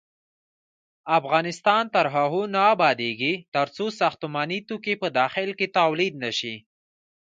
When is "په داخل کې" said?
5.01-5.67